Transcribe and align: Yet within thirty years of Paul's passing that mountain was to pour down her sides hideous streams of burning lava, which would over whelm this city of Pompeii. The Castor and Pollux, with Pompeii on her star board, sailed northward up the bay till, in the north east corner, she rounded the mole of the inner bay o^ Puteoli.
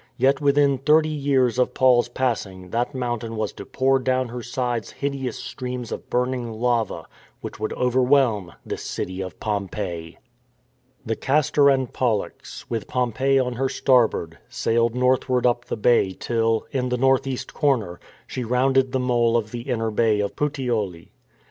Yet 0.17 0.41
within 0.41 0.79
thirty 0.79 1.09
years 1.09 1.59
of 1.59 1.75
Paul's 1.75 2.09
passing 2.09 2.71
that 2.71 2.95
mountain 2.95 3.35
was 3.35 3.53
to 3.53 3.67
pour 3.67 3.99
down 3.99 4.29
her 4.29 4.41
sides 4.41 4.89
hideous 4.89 5.37
streams 5.37 5.91
of 5.91 6.09
burning 6.09 6.51
lava, 6.53 7.05
which 7.41 7.59
would 7.59 7.71
over 7.73 8.01
whelm 8.01 8.51
this 8.65 8.81
city 8.81 9.21
of 9.21 9.39
Pompeii. 9.39 10.17
The 11.05 11.15
Castor 11.15 11.69
and 11.69 11.93
Pollux, 11.93 12.67
with 12.67 12.87
Pompeii 12.87 13.37
on 13.37 13.53
her 13.53 13.69
star 13.69 14.07
board, 14.07 14.39
sailed 14.49 14.95
northward 14.95 15.45
up 15.45 15.65
the 15.65 15.77
bay 15.77 16.13
till, 16.19 16.65
in 16.71 16.89
the 16.89 16.97
north 16.97 17.27
east 17.27 17.53
corner, 17.53 17.99
she 18.25 18.43
rounded 18.43 18.93
the 18.93 18.99
mole 18.99 19.37
of 19.37 19.51
the 19.51 19.69
inner 19.69 19.91
bay 19.91 20.17
o^ 20.17 20.33
Puteoli. 20.35 21.09